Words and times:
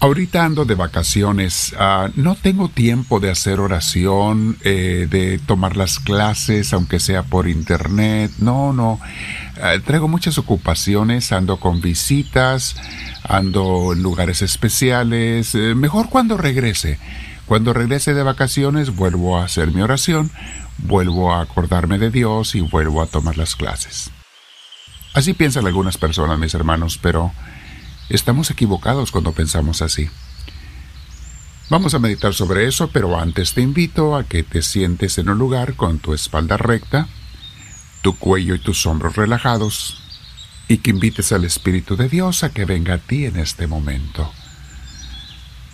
Ahorita 0.00 0.44
ando 0.44 0.64
de 0.64 0.76
vacaciones, 0.76 1.74
ah, 1.76 2.08
no 2.14 2.36
tengo 2.36 2.68
tiempo 2.68 3.18
de 3.18 3.32
hacer 3.32 3.58
oración, 3.58 4.56
eh, 4.62 5.08
de 5.10 5.40
tomar 5.40 5.76
las 5.76 5.98
clases, 5.98 6.72
aunque 6.72 7.00
sea 7.00 7.24
por 7.24 7.48
internet, 7.48 8.30
no, 8.38 8.72
no. 8.72 9.00
Ah, 9.60 9.74
traigo 9.84 10.06
muchas 10.06 10.38
ocupaciones, 10.38 11.32
ando 11.32 11.58
con 11.58 11.80
visitas, 11.80 12.76
ando 13.24 13.92
en 13.92 14.04
lugares 14.04 14.40
especiales, 14.40 15.56
eh, 15.56 15.74
mejor 15.74 16.08
cuando 16.10 16.36
regrese. 16.36 17.00
Cuando 17.46 17.72
regrese 17.72 18.14
de 18.14 18.22
vacaciones 18.22 18.94
vuelvo 18.94 19.36
a 19.36 19.46
hacer 19.46 19.72
mi 19.72 19.80
oración, 19.80 20.30
vuelvo 20.76 21.34
a 21.34 21.40
acordarme 21.40 21.98
de 21.98 22.12
Dios 22.12 22.54
y 22.54 22.60
vuelvo 22.60 23.02
a 23.02 23.06
tomar 23.06 23.36
las 23.36 23.56
clases. 23.56 24.12
Así 25.12 25.32
piensan 25.32 25.66
algunas 25.66 25.98
personas, 25.98 26.38
mis 26.38 26.54
hermanos, 26.54 27.00
pero 27.02 27.32
Estamos 28.08 28.50
equivocados 28.50 29.10
cuando 29.12 29.32
pensamos 29.32 29.82
así. 29.82 30.08
Vamos 31.68 31.92
a 31.92 31.98
meditar 31.98 32.32
sobre 32.32 32.66
eso, 32.66 32.88
pero 32.88 33.20
antes 33.20 33.52
te 33.52 33.60
invito 33.60 34.16
a 34.16 34.24
que 34.24 34.42
te 34.42 34.62
sientes 34.62 35.18
en 35.18 35.28
un 35.28 35.36
lugar 35.36 35.74
con 35.74 35.98
tu 35.98 36.14
espalda 36.14 36.56
recta, 36.56 37.08
tu 38.00 38.16
cuello 38.16 38.54
y 38.54 38.58
tus 38.58 38.86
hombros 38.86 39.16
relajados, 39.16 40.02
y 40.68 40.78
que 40.78 40.90
invites 40.90 41.32
al 41.32 41.44
Espíritu 41.44 41.96
de 41.96 42.08
Dios 42.08 42.44
a 42.44 42.50
que 42.50 42.64
venga 42.64 42.94
a 42.94 42.98
ti 42.98 43.26
en 43.26 43.36
este 43.36 43.66
momento. 43.66 44.32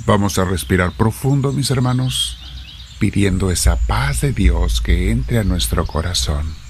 Vamos 0.05 0.39
a 0.39 0.45
respirar 0.45 0.93
profundo, 0.93 1.53
mis 1.53 1.71
hermanos, 1.71 2.37
pidiendo 2.99 3.53
esa 3.53 3.77
paz 3.77 4.21
de 4.21 4.33
Dios 4.33 4.81
que 4.81 5.13
entre 5.13 5.39
a 5.39 5.45
nuestro 5.45 5.87
corazón. 5.87 6.64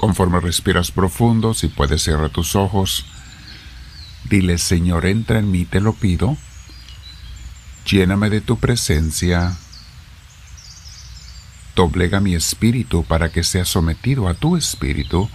Conforme 0.00 0.40
respiras 0.40 0.92
profundo, 0.92 1.52
si 1.52 1.68
puedes 1.68 2.04
cerrar 2.04 2.30
tus 2.30 2.56
ojos, 2.56 3.04
dile, 4.24 4.56
Señor, 4.56 5.04
entra 5.04 5.40
en 5.40 5.50
mí, 5.50 5.66
te 5.66 5.78
lo 5.78 5.92
pido, 5.92 6.38
lléname 7.84 8.30
de 8.30 8.40
tu 8.40 8.56
presencia, 8.56 9.58
doblega 11.76 12.18
mi 12.20 12.34
espíritu 12.34 13.04
para 13.04 13.30
que 13.30 13.44
sea 13.44 13.66
sometido 13.66 14.26
a 14.28 14.32
tu 14.32 14.56
espíritu 14.56 15.28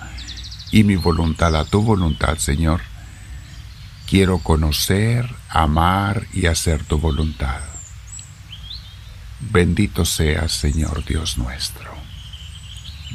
y 0.72 0.83
mi 0.83 0.95
voluntad 0.95 1.55
a 1.55 1.66
tu 1.66 1.83
voluntad, 1.83 2.39
Señor. 2.39 2.81
Quiero 4.07 4.39
conocer, 4.39 5.29
amar 5.47 6.25
y 6.33 6.47
hacer 6.47 6.83
tu 6.85 6.97
voluntad. 6.97 7.61
Bendito 9.41 10.05
seas, 10.05 10.53
Señor 10.53 11.05
Dios 11.05 11.38
nuestro. 11.38 11.94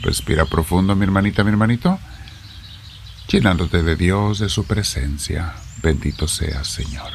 Respira 0.03 0.47
profundo, 0.47 0.97
mi 0.97 1.05
hermanita, 1.05 1.45
mi 1.45 1.51
hermanito, 1.51 1.99
llenándote 3.29 3.83
de 3.83 3.97
Dios, 3.97 4.39
de 4.39 4.49
su 4.49 4.65
presencia. 4.65 5.55
Bendito 5.83 6.27
seas, 6.27 6.69
Señor. 6.69 7.13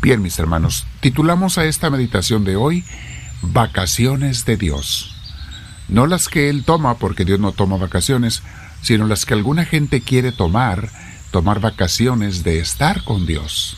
Bien, 0.00 0.22
mis 0.22 0.38
hermanos, 0.38 0.86
titulamos 1.00 1.58
a 1.58 1.64
esta 1.64 1.90
meditación 1.90 2.44
de 2.44 2.56
hoy 2.56 2.84
Vacaciones 3.42 4.44
de 4.44 4.56
Dios. 4.56 5.14
No 5.88 6.06
las 6.06 6.28
que 6.28 6.50
Él 6.50 6.64
toma, 6.64 6.98
porque 6.98 7.24
Dios 7.24 7.40
no 7.40 7.52
toma 7.52 7.76
vacaciones, 7.76 8.42
sino 8.82 9.06
las 9.06 9.24
que 9.24 9.34
alguna 9.34 9.64
gente 9.64 10.02
quiere 10.02 10.32
tomar, 10.32 10.90
tomar 11.30 11.60
vacaciones 11.60 12.44
de 12.44 12.58
estar 12.58 13.04
con 13.04 13.26
Dios. 13.26 13.76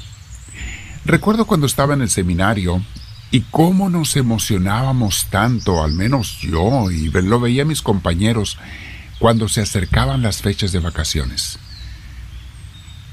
Recuerdo 1.05 1.47
cuando 1.47 1.67
estaba 1.67 1.95
en 1.95 2.03
el 2.03 2.11
seminario 2.11 2.83
y 3.31 3.43
cómo 3.43 3.89
nos 3.91 4.17
emocionábamos 4.17 5.27
tanto, 5.31 5.83
al 5.83 5.93
menos 5.93 6.39
yo, 6.41 6.91
y 6.91 7.09
lo 7.11 7.41
veía 7.41 7.65
mis 7.65 7.83
compañeros, 7.83 8.59
cuando 9.19 9.49
se 9.49 9.61
acercaban 9.61 10.23
las 10.23 10.43
fechas 10.43 10.73
de 10.73 10.81
vacaciones. 10.81 11.59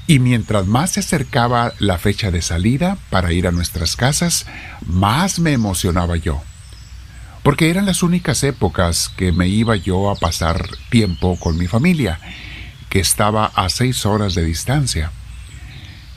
Y 0.06 0.20
mientras 0.20 0.66
más 0.66 0.92
se 0.92 1.00
acercaba 1.00 1.74
la 1.78 1.98
fecha 1.98 2.30
de 2.30 2.40
salida 2.40 2.96
para 3.10 3.32
ir 3.32 3.46
a 3.46 3.52
nuestras 3.52 3.94
casas, 3.94 4.46
más 4.86 5.38
me 5.38 5.52
emocionaba 5.52 6.16
yo. 6.16 6.42
Porque 7.42 7.70
eran 7.70 7.86
las 7.86 8.02
únicas 8.02 8.42
épocas 8.42 9.10
que 9.16 9.32
me 9.32 9.48
iba 9.48 9.76
yo 9.76 10.10
a 10.10 10.16
pasar 10.16 10.66
tiempo 10.90 11.38
con 11.38 11.58
mi 11.58 11.66
familia, 11.66 12.18
que 12.88 13.00
estaba 13.00 13.46
a 13.46 13.68
seis 13.68 14.06
horas 14.06 14.34
de 14.34 14.44
distancia. 14.44 15.12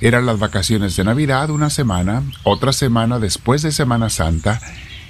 Eran 0.01 0.25
las 0.25 0.39
vacaciones 0.39 0.95
de 0.95 1.03
Navidad 1.03 1.51
una 1.51 1.69
semana, 1.69 2.23
otra 2.43 2.73
semana 2.73 3.19
después 3.19 3.61
de 3.61 3.71
Semana 3.71 4.09
Santa 4.09 4.59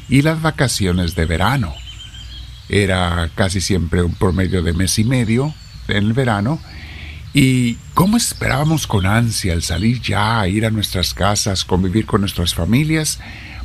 y 0.10 0.22
las 0.22 0.42
vacaciones 0.42 1.16
de 1.16 1.26
verano. 1.26 1.74
Era 2.68 3.30
casi 3.34 3.62
siempre 3.62 4.04
un 4.04 4.14
promedio 4.14 4.62
de 4.62 4.74
mes 4.74 5.00
y 5.00 5.06
medio 5.06 5.54
en 5.88 5.98
el 5.98 6.14
verano 6.14 6.60
y 7.34 7.76
cómo 7.94 8.18
esperábamos 8.18 8.86
con 8.86 9.06
ansia 9.06 9.54
el 9.54 9.64
salir 9.64 10.02
ya 10.02 10.46
ir 10.50 10.66
a 10.66 10.72
nuestras 10.72 11.14
casas, 11.14 11.64
convivir 11.64 12.06
con 12.06 12.20
nuestras 12.20 12.54
familias, 12.54 13.20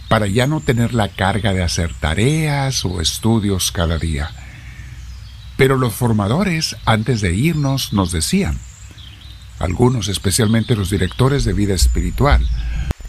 para 0.09 0.29
ya 0.29 0.47
no 0.47 0.61
tener 0.61 0.95
la 0.95 1.09
carga 1.09 1.53
de 1.53 1.65
hacer 1.65 1.93
tareas 1.95 2.85
o 2.85 3.01
estudios 3.01 3.73
cada 3.73 3.99
día. 3.99 4.31
Pero 5.57 5.77
los 5.77 5.93
formadores, 5.93 6.77
antes 6.85 7.21
de 7.21 7.35
irnos, 7.35 7.93
nos 7.93 8.13
decían, 8.13 8.57
algunos, 9.59 10.09
especialmente 10.09 10.77
los 10.77 10.91
directores 10.91 11.45
de 11.45 11.53
vida 11.53 11.75
espiritual, 11.75 12.47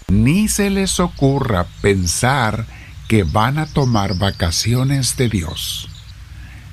ni 0.08 0.48
se 0.48 0.70
les 0.70 1.00
ocurra 1.00 1.68
pensar 1.82 2.66
que 3.08 3.24
van 3.24 3.58
a 3.58 3.66
tomar 3.66 4.18
vacaciones 4.18 5.18
de 5.18 5.30
Dios. 5.30 5.90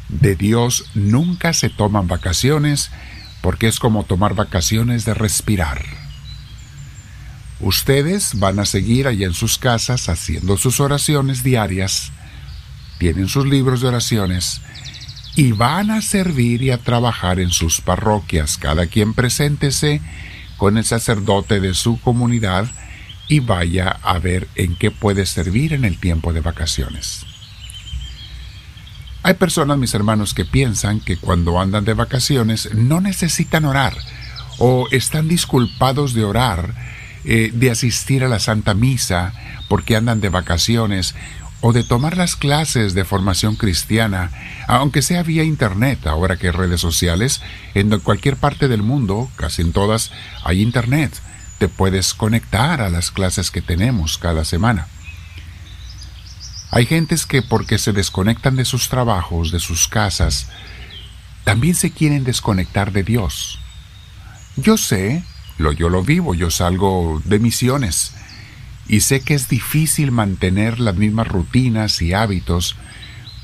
De 0.08 0.36
Dios 0.36 0.84
nunca 0.94 1.52
se 1.52 1.70
toman 1.70 2.06
vacaciones 2.06 2.90
porque 3.40 3.66
es 3.66 3.78
como 3.78 4.04
tomar 4.04 4.34
vacaciones 4.34 5.04
de 5.04 5.14
respirar. 5.14 5.84
Ustedes 7.60 8.38
van 8.38 8.58
a 8.58 8.64
seguir 8.64 9.06
allá 9.06 9.26
en 9.26 9.34
sus 9.34 9.58
casas 9.58 10.08
haciendo 10.08 10.56
sus 10.56 10.80
oraciones 10.80 11.42
diarias, 11.42 12.12
tienen 12.98 13.28
sus 13.28 13.46
libros 13.46 13.80
de 13.80 13.88
oraciones, 13.88 14.60
y 15.36 15.52
van 15.52 15.90
a 15.90 16.00
servir 16.00 16.62
y 16.62 16.70
a 16.70 16.78
trabajar 16.78 17.40
en 17.40 17.50
sus 17.50 17.80
parroquias. 17.80 18.56
Cada 18.56 18.86
quien 18.86 19.14
preséntese 19.14 20.00
con 20.56 20.78
el 20.78 20.84
sacerdote 20.84 21.60
de 21.60 21.74
su 21.74 22.00
comunidad 22.00 22.66
y 23.28 23.40
vaya 23.40 23.98
a 24.02 24.18
ver 24.18 24.48
en 24.54 24.76
qué 24.76 24.90
puede 24.90 25.26
servir 25.26 25.72
en 25.72 25.84
el 25.84 25.98
tiempo 25.98 26.32
de 26.32 26.40
vacaciones. 26.40 27.26
Hay 29.22 29.34
personas, 29.34 29.78
mis 29.78 29.94
hermanos, 29.94 30.34
que 30.34 30.44
piensan 30.44 31.00
que 31.00 31.16
cuando 31.16 31.58
andan 31.58 31.84
de 31.84 31.94
vacaciones 31.94 32.74
no 32.74 33.00
necesitan 33.00 33.64
orar 33.64 33.96
o 34.58 34.86
están 34.90 35.28
disculpados 35.28 36.12
de 36.12 36.24
orar, 36.24 36.74
eh, 37.24 37.50
de 37.52 37.70
asistir 37.70 38.22
a 38.22 38.28
la 38.28 38.38
Santa 38.38 38.74
Misa 38.74 39.32
porque 39.68 39.96
andan 39.96 40.20
de 40.20 40.28
vacaciones 40.28 41.14
o 41.66 41.72
de 41.72 41.82
tomar 41.82 42.18
las 42.18 42.36
clases 42.36 42.92
de 42.92 43.06
formación 43.06 43.56
cristiana, 43.56 44.30
aunque 44.68 45.00
sea 45.00 45.22
vía 45.22 45.44
Internet, 45.44 46.06
ahora 46.06 46.36
que 46.36 46.52
redes 46.52 46.82
sociales, 46.82 47.40
en 47.72 47.88
cualquier 48.00 48.36
parte 48.36 48.68
del 48.68 48.82
mundo, 48.82 49.30
casi 49.36 49.62
en 49.62 49.72
todas, 49.72 50.12
hay 50.44 50.60
Internet. 50.60 51.18
Te 51.56 51.68
puedes 51.68 52.12
conectar 52.12 52.82
a 52.82 52.90
las 52.90 53.10
clases 53.10 53.50
que 53.50 53.62
tenemos 53.62 54.18
cada 54.18 54.44
semana. 54.44 54.88
Hay 56.70 56.84
gentes 56.84 57.24
que 57.24 57.40
porque 57.40 57.78
se 57.78 57.94
desconectan 57.94 58.56
de 58.56 58.66
sus 58.66 58.90
trabajos, 58.90 59.50
de 59.50 59.58
sus 59.58 59.88
casas, 59.88 60.48
también 61.44 61.76
se 61.76 61.92
quieren 61.92 62.24
desconectar 62.24 62.92
de 62.92 63.04
Dios. 63.04 63.58
Yo 64.56 64.76
sé, 64.76 65.24
lo, 65.56 65.72
yo 65.72 65.88
lo 65.88 66.02
vivo, 66.02 66.34
yo 66.34 66.50
salgo 66.50 67.22
de 67.24 67.38
misiones 67.38 68.12
y 68.88 69.00
sé 69.00 69.20
que 69.20 69.34
es 69.34 69.48
difícil 69.48 70.10
mantener 70.10 70.78
las 70.80 70.96
mismas 70.96 71.28
rutinas 71.28 72.02
y 72.02 72.12
hábitos 72.12 72.76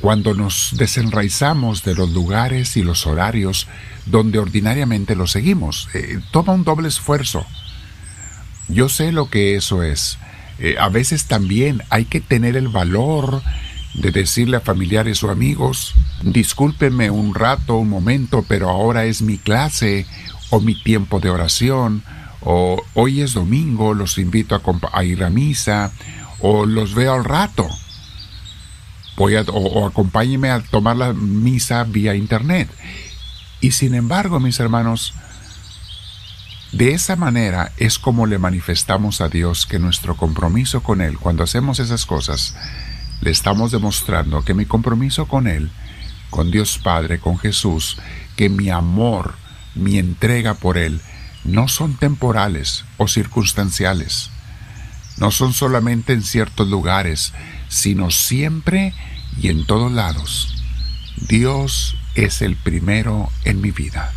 cuando 0.01 0.34
nos 0.34 0.75
desenraizamos 0.77 1.84
de 1.84 1.95
los 1.95 2.11
lugares 2.11 2.77
y 2.77 2.83
los 2.83 3.06
horarios 3.06 3.67
donde 4.07 4.39
ordinariamente 4.39 5.15
los 5.15 5.33
seguimos. 5.33 5.89
Eh, 5.95 6.21
toma 6.31 6.54
un 6.54 6.65
doble 6.65 6.89
esfuerzo. 6.89 7.47
Yo 8.69 8.89
sé 8.89 9.13
lo 9.13 9.28
que 9.28 9.57
eso 9.57 9.83
es. 9.83 10.19
Eh, 10.59 10.77
a 10.78 10.89
veces 10.89 11.27
también 11.27 11.83
hay 11.91 12.07
que 12.07 12.21
tener 12.21 12.57
el 12.57 12.69
valor 12.69 13.42
de 13.95 14.10
decirle 14.10 14.57
a 14.57 14.60
familiares 14.60 15.22
o 15.22 15.31
amigos, 15.31 15.95
discúlpeme 16.22 17.10
un 17.10 17.34
rato, 17.34 17.77
un 17.77 17.89
momento, 17.89 18.45
pero 18.47 18.71
ahora 18.71 19.04
es 19.04 19.21
mi 19.21 19.37
clase 19.37 20.07
o 20.51 20.60
mi 20.60 20.81
tiempo 20.81 21.21
de 21.21 21.31
oración 21.31 22.03
o 22.42 22.83
hoy 22.95 23.21
es 23.21 23.34
domingo, 23.34 23.95
los 23.95 24.19
invito 24.19 24.60
a, 24.92 25.04
ir 25.04 25.25
a 25.25 25.31
misa, 25.31 25.92
o 26.41 26.66
los 26.66 26.95
veo 26.95 27.15
al 27.15 27.25
rato. 27.25 27.69
Voy 29.16 29.37
a, 29.37 29.42
o, 29.42 29.87
acompáñenme 29.87 30.51
a 30.51 30.60
tomar 30.60 30.97
la 30.97 31.13
misa 31.13 31.84
vía 31.84 32.15
internet. 32.15 32.69
Y 33.60 33.72
sin 33.72 33.95
embargo, 33.95 34.41
mis 34.41 34.59
hermanos, 34.59 35.13
de 36.72 36.95
esa 36.95 37.16
manera 37.16 37.72
es 37.77 37.98
como 37.98 38.27
le 38.27 38.39
manifestamos 38.39 39.21
a 39.21 39.28
Dios 39.28 39.66
que 39.66 39.78
nuestro 39.78 40.16
compromiso 40.16 40.83
con 40.83 41.03
Él, 41.03 41.19
cuando 41.19 41.45
hacemos 41.45 41.78
esas 41.78 42.07
cosas, 42.07 42.57
le 43.21 43.31
estamos 43.31 43.71
demostrando 43.71 44.42
que 44.42 44.54
mi 44.54 44.65
compromiso 44.65 45.27
con 45.27 45.47
Él, 45.47 45.71
con 46.31 46.51
Dios 46.51 46.78
Padre, 46.78 47.19
con 47.19 47.39
Jesús, 47.39 47.98
que 48.37 48.48
mi 48.48 48.71
amor 48.71 49.34
mi 49.75 49.98
entrega 49.98 50.54
por 50.54 50.78
Él 50.78 51.01
no 51.45 51.69
son 51.69 51.95
temporales 51.97 52.84
o 52.97 53.09
circunstanciales. 53.09 54.31
No 55.19 55.31
son 55.31 55.53
solamente 55.53 56.13
en 56.13 56.22
ciertos 56.22 56.69
lugares, 56.69 57.33
sino 57.69 58.10
siempre 58.10 58.95
y 59.41 59.48
en 59.48 59.66
todos 59.66 59.92
lados. 59.92 60.54
Dios 61.28 61.97
es 62.15 62.42
el 62.42 62.57
primero 62.57 63.31
en 63.45 63.60
mi 63.60 63.71
vida. 63.71 64.13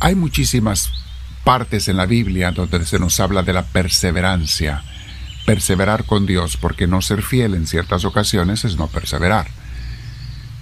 Hay 0.00 0.14
muchísimas 0.14 0.90
partes 1.44 1.88
en 1.88 1.96
la 1.96 2.06
Biblia 2.06 2.52
donde 2.52 2.84
se 2.84 2.98
nos 2.98 3.18
habla 3.20 3.42
de 3.42 3.52
la 3.52 3.64
perseverancia, 3.64 4.82
perseverar 5.46 6.04
con 6.04 6.26
Dios, 6.26 6.56
porque 6.56 6.86
no 6.86 7.00
ser 7.00 7.22
fiel 7.22 7.54
en 7.54 7.66
ciertas 7.66 8.04
ocasiones 8.04 8.64
es 8.64 8.76
no 8.76 8.88
perseverar. 8.88 9.48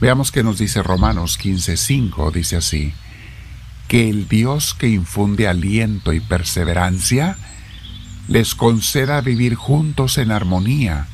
Veamos 0.01 0.31
que 0.31 0.43
nos 0.43 0.59
dice 0.59 0.83
Romanos 0.83 1.39
15:5, 1.39 2.33
dice 2.33 2.57
así, 2.57 2.95
que 3.91 4.09
el 4.09 4.29
Dios 4.29 4.73
que 4.73 4.87
infunde 4.87 5.49
aliento 5.49 6.13
y 6.13 6.21
perseverancia 6.21 7.37
les 8.29 8.55
conceda 8.55 9.21
vivir 9.21 9.57
juntos 9.57 10.17
en 10.19 10.31
armonía, 10.31 11.09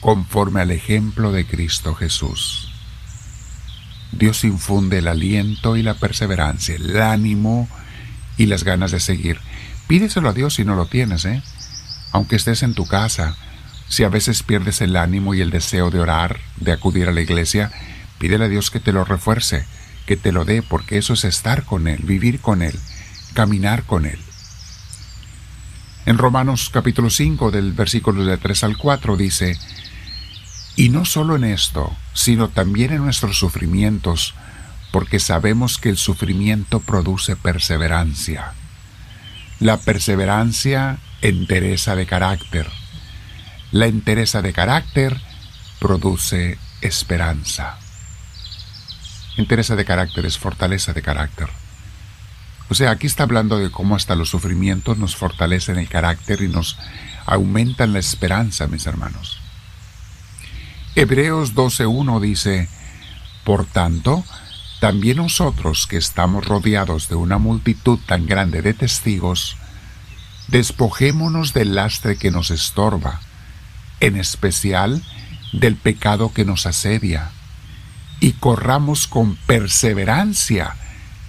conforme 0.00 0.60
al 0.60 0.70
ejemplo 0.70 1.32
de 1.32 1.46
Cristo 1.46 1.94
Jesús. 1.94 2.70
Dios 4.12 4.44
infunde 4.44 4.98
el 4.98 5.08
aliento 5.08 5.78
y 5.78 5.82
la 5.82 5.94
perseverancia, 5.94 6.74
el 6.74 7.00
ánimo 7.00 7.70
y 8.36 8.46
las 8.46 8.64
ganas 8.64 8.90
de 8.90 9.00
seguir. 9.00 9.38
Pídeselo 9.86 10.28
a 10.28 10.34
Dios 10.34 10.56
si 10.56 10.64
no 10.66 10.74
lo 10.74 10.84
tienes, 10.84 11.24
¿eh? 11.24 11.42
Aunque 12.12 12.36
estés 12.36 12.62
en 12.62 12.74
tu 12.74 12.86
casa, 12.86 13.34
si 13.88 14.04
a 14.04 14.10
veces 14.10 14.42
pierdes 14.42 14.82
el 14.82 14.96
ánimo 14.96 15.32
y 15.32 15.40
el 15.40 15.48
deseo 15.48 15.90
de 15.90 16.00
orar, 16.00 16.38
de 16.56 16.72
acudir 16.72 17.08
a 17.08 17.12
la 17.12 17.22
iglesia, 17.22 17.72
pídele 18.18 18.44
a 18.44 18.48
Dios 18.48 18.70
que 18.70 18.80
te 18.80 18.92
lo 18.92 19.06
refuerce, 19.06 19.64
que 20.06 20.16
te 20.16 20.32
lo 20.32 20.44
dé, 20.44 20.62
porque 20.62 20.98
eso 20.98 21.14
es 21.14 21.24
estar 21.24 21.64
con 21.64 21.88
Él, 21.88 22.00
vivir 22.02 22.40
con 22.40 22.62
Él, 22.62 22.78
caminar 23.34 23.84
con 23.84 24.06
Él. 24.06 24.18
En 26.06 26.18
Romanos 26.18 26.70
capítulo 26.70 27.08
5 27.08 27.50
del 27.50 27.72
versículo 27.72 28.24
de 28.24 28.36
3 28.36 28.64
al 28.64 28.76
4 28.76 29.16
dice, 29.16 29.58
y 30.76 30.90
no 30.90 31.04
solo 31.04 31.36
en 31.36 31.44
esto, 31.44 31.96
sino 32.12 32.48
también 32.48 32.92
en 32.92 33.04
nuestros 33.04 33.38
sufrimientos, 33.38 34.34
porque 34.92 35.18
sabemos 35.18 35.78
que 35.78 35.88
el 35.88 35.96
sufrimiento 35.96 36.80
produce 36.80 37.36
perseverancia. 37.36 38.52
La 39.60 39.78
perseverancia 39.78 40.98
entereza 41.22 41.96
de 41.96 42.06
carácter. 42.06 42.68
La 43.72 43.86
entereza 43.86 44.42
de 44.42 44.52
carácter 44.52 45.18
produce 45.78 46.58
esperanza. 46.80 47.78
Entereza 49.36 49.76
de 49.76 49.84
carácter 49.84 50.26
es 50.26 50.38
fortaleza 50.38 50.92
de 50.92 51.02
carácter. 51.02 51.48
O 52.68 52.74
sea, 52.74 52.92
aquí 52.92 53.06
está 53.06 53.24
hablando 53.24 53.58
de 53.58 53.70
cómo 53.70 53.96
hasta 53.96 54.14
los 54.14 54.30
sufrimientos 54.30 54.96
nos 54.96 55.16
fortalecen 55.16 55.78
el 55.78 55.88
carácter 55.88 56.40
y 56.40 56.48
nos 56.48 56.78
aumentan 57.26 57.92
la 57.92 57.98
esperanza, 57.98 58.66
mis 58.66 58.86
hermanos. 58.86 59.38
Hebreos 60.94 61.54
12.1 61.54 62.20
dice, 62.20 62.68
Por 63.44 63.66
tanto, 63.66 64.24
también 64.80 65.16
nosotros 65.18 65.86
que 65.86 65.96
estamos 65.96 66.44
rodeados 66.44 67.08
de 67.08 67.16
una 67.16 67.38
multitud 67.38 67.98
tan 68.06 68.26
grande 68.26 68.62
de 68.62 68.74
testigos, 68.74 69.56
despojémonos 70.48 71.52
del 71.52 71.74
lastre 71.74 72.16
que 72.16 72.30
nos 72.30 72.50
estorba, 72.50 73.20
en 74.00 74.16
especial 74.16 75.02
del 75.52 75.76
pecado 75.76 76.32
que 76.32 76.44
nos 76.44 76.66
asedia, 76.66 77.30
y 78.24 78.32
corramos 78.32 79.06
con 79.06 79.36
perseverancia 79.36 80.74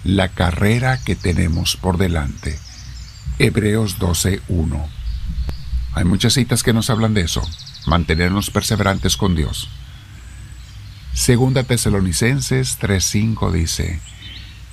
la 0.02 0.30
carrera 0.30 0.98
que 1.04 1.14
tenemos 1.14 1.76
por 1.76 1.98
delante. 1.98 2.58
Hebreos 3.38 3.98
12.1. 3.98 4.86
Hay 5.92 6.04
muchas 6.06 6.32
citas 6.32 6.62
que 6.62 6.72
nos 6.72 6.88
hablan 6.88 7.12
de 7.12 7.20
eso 7.20 7.42
mantenernos 7.86 8.48
perseverantes 8.48 9.18
con 9.18 9.36
Dios. 9.36 9.68
Segunda 11.12 11.64
Tesalonicenses 11.64 12.78
3:5 12.80 13.52
dice, 13.52 14.00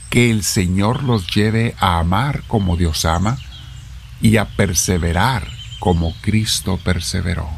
que 0.09 0.31
el 0.31 0.45
Señor 0.45 1.03
los 1.03 1.27
lleve 1.27 1.75
a 1.77 1.99
amar 1.99 2.43
como 2.47 2.77
Dios 2.77 3.03
ama 3.03 3.37
y 4.21 4.37
a 4.37 4.45
perseverar 4.45 5.45
como 5.79 6.15
Cristo 6.21 6.79
perseveró. 6.85 7.49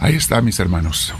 Ahí 0.00 0.14
está, 0.14 0.40
mis 0.40 0.58
hermanos. 0.58 1.12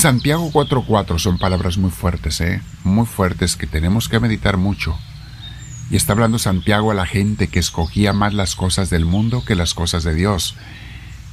Santiago 0.00 0.50
4:4 0.50 1.18
son 1.18 1.36
palabras 1.36 1.76
muy 1.76 1.90
fuertes, 1.90 2.40
¿eh? 2.40 2.62
muy 2.84 3.04
fuertes 3.04 3.56
que 3.56 3.66
tenemos 3.66 4.08
que 4.08 4.18
meditar 4.18 4.56
mucho. 4.56 4.98
Y 5.90 5.96
está 5.96 6.14
hablando 6.14 6.38
Santiago 6.38 6.90
a 6.90 6.94
la 6.94 7.04
gente 7.04 7.48
que 7.48 7.58
escogía 7.58 8.14
más 8.14 8.32
las 8.32 8.56
cosas 8.56 8.88
del 8.88 9.04
mundo 9.04 9.44
que 9.44 9.54
las 9.54 9.74
cosas 9.74 10.02
de 10.02 10.14
Dios 10.14 10.56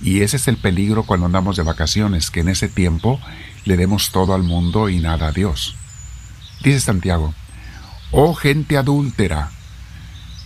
y 0.02 0.22
ese 0.22 0.36
es 0.36 0.50
el 0.50 0.58
peligro 0.58 1.04
cuando 1.04 1.28
andamos 1.28 1.56
de 1.56 1.64
vacaciones, 1.64 2.30
que 2.30 2.42
en 2.42 2.50
ese 2.50 2.68
tiempo 2.68 3.22
le 3.64 3.78
demos 3.78 4.12
todo 4.12 4.34
al 4.36 4.44
mundo 4.44 4.90
y 4.90 5.00
nada 5.00 5.28
a 5.28 5.32
Dios. 5.32 5.76
Dice 6.62 6.82
Santiago, 6.82 7.34
oh 8.12 8.34
gente 8.34 8.78
adúltera, 8.78 9.50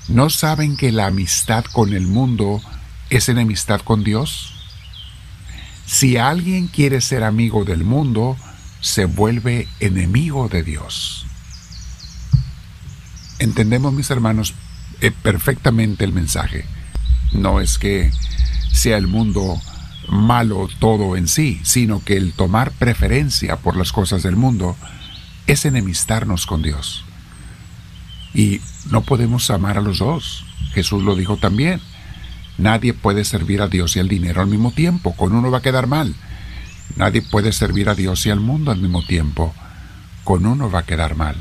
¿no 0.10 0.30
saben 0.30 0.78
que 0.78 0.92
la 0.92 1.08
amistad 1.08 1.66
con 1.66 1.94
el 1.94 2.06
mundo 2.06 2.62
es 3.10 3.30
enemistad 3.30 3.82
con 3.82 4.04
Dios? 4.04 4.61
Si 5.92 6.16
alguien 6.16 6.68
quiere 6.68 7.02
ser 7.02 7.22
amigo 7.22 7.66
del 7.66 7.84
mundo, 7.84 8.38
se 8.80 9.04
vuelve 9.04 9.68
enemigo 9.82 10.48
de 10.48 10.64
Dios. 10.64 11.26
Entendemos, 13.40 13.92
mis 13.92 14.10
hermanos, 14.10 14.54
eh, 15.02 15.12
perfectamente 15.12 16.06
el 16.06 16.14
mensaje. 16.14 16.64
No 17.34 17.60
es 17.60 17.78
que 17.78 18.10
sea 18.72 18.96
el 18.96 19.08
mundo 19.08 19.62
malo 20.08 20.70
todo 20.80 21.18
en 21.18 21.28
sí, 21.28 21.60
sino 21.64 22.02
que 22.02 22.16
el 22.16 22.32
tomar 22.32 22.72
preferencia 22.72 23.58
por 23.58 23.76
las 23.76 23.92
cosas 23.92 24.24
del 24.24 24.38
mundo 24.38 24.78
es 25.46 25.66
enemistarnos 25.66 26.46
con 26.46 26.62
Dios. 26.62 27.04
Y 28.34 28.62
no 28.90 29.02
podemos 29.02 29.52
amar 29.52 29.78
a 29.78 29.82
los 29.82 29.98
dos. 29.98 30.46
Jesús 30.74 31.04
lo 31.04 31.18
dijo 31.18 31.36
también. 31.36 31.82
Nadie 32.58 32.94
puede 32.94 33.26
servir 33.26 33.62
a 33.62 33.68
Dios 33.68 33.96
y 33.96 34.00
al 34.00 34.08
dinero 34.08 34.42
al 34.42 34.48
mismo 34.48 34.72
tiempo. 34.72 35.16
Con 35.16 35.34
uno 35.34 35.50
va 35.52 35.60
a 35.60 35.62
quedar 35.62 35.88
mal. 35.88 36.16
Nadie 36.96 37.22
puede 37.22 37.52
servir 37.52 37.90
a 37.90 37.96
Dios 37.96 38.26
y 38.26 38.30
al 38.30 38.40
mundo 38.40 38.72
al 38.72 38.80
mismo 38.80 39.04
tiempo. 39.06 39.54
Con 40.24 40.46
uno 40.46 40.70
va 40.70 40.80
a 40.80 40.86
quedar 40.86 41.16
mal. 41.16 41.36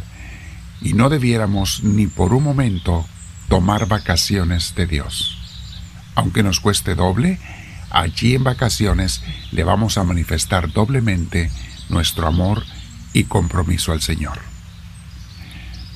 Y 0.81 0.95
no 0.95 1.11
debiéramos 1.11 1.83
ni 1.85 2.07
por 2.07 2.33
un 2.33 2.45
momento 2.45 3.07
tomar 3.49 3.87
vacaciones 3.87 4.75
de 4.75 4.87
Dios 4.87 5.41
aunque 6.15 6.43
nos 6.43 6.61
cueste 6.61 6.95
doble, 6.95 7.39
allí 7.91 8.35
en 8.35 8.45
vacaciones 8.45 9.23
le 9.53 9.65
vamos 9.65 9.99
a 9.99 10.05
manifestar 10.05 10.71
doblemente 10.73 11.51
nuestro 11.89 12.27
amor 12.27 12.65
y 13.13 13.25
compromiso 13.25 13.93
al 13.93 14.03
Señor. 14.03 14.50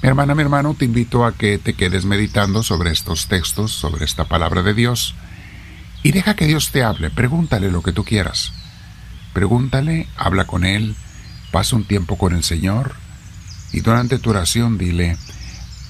Hermana, 0.04 0.34
mi 0.34 0.42
hermano, 0.42 0.74
te 0.74 0.84
invito 0.84 1.24
a 1.24 1.32
que 1.32 1.56
te 1.56 1.72
quedes 1.72 2.04
meditando 2.04 2.62
sobre 2.62 2.90
estos 2.90 3.26
textos, 3.26 3.72
sobre 3.72 4.04
esta 4.04 4.26
palabra 4.26 4.62
de 4.62 4.74
Dios, 4.74 5.14
y 6.02 6.12
deja 6.12 6.36
que 6.36 6.44
Dios 6.44 6.72
te 6.72 6.84
hable, 6.84 7.08
pregúntale 7.08 7.70
lo 7.70 7.82
que 7.82 7.92
tú 7.92 8.04
quieras. 8.04 8.52
Pregúntale, 9.32 10.06
habla 10.18 10.46
con 10.46 10.66
Él, 10.66 10.94
pasa 11.50 11.74
un 11.74 11.84
tiempo 11.84 12.18
con 12.18 12.34
el 12.34 12.44
Señor, 12.44 12.96
y 13.72 13.80
durante 13.80 14.18
tu 14.18 14.28
oración 14.28 14.76
dile, 14.76 15.16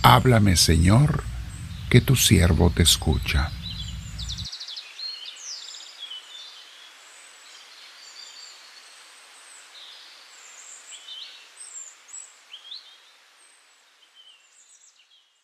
háblame 0.02 0.54
Señor, 0.54 1.24
que 1.90 2.00
tu 2.00 2.14
siervo 2.14 2.70
te 2.70 2.84
escucha. 2.84 3.50